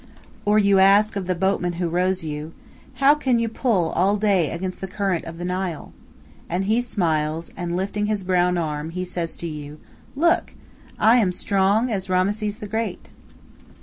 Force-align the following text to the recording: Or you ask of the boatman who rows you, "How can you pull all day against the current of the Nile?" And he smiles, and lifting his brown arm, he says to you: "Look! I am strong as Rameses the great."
Or 0.45 0.57
you 0.57 0.79
ask 0.79 1.15
of 1.15 1.27
the 1.27 1.35
boatman 1.35 1.73
who 1.73 1.87
rows 1.87 2.23
you, 2.23 2.53
"How 2.95 3.13
can 3.13 3.37
you 3.37 3.47
pull 3.47 3.91
all 3.91 4.17
day 4.17 4.49
against 4.49 4.81
the 4.81 4.87
current 4.87 5.25
of 5.25 5.37
the 5.37 5.45
Nile?" 5.45 5.93
And 6.49 6.63
he 6.65 6.81
smiles, 6.81 7.51
and 7.55 7.75
lifting 7.77 8.07
his 8.07 8.23
brown 8.23 8.57
arm, 8.57 8.89
he 8.89 9.05
says 9.05 9.37
to 9.37 9.47
you: 9.47 9.79
"Look! 10.15 10.55
I 10.97 11.17
am 11.17 11.31
strong 11.31 11.91
as 11.91 12.09
Rameses 12.09 12.57
the 12.57 12.65
great." 12.67 13.09